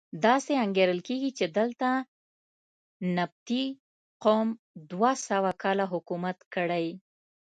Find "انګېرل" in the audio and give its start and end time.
0.65-0.99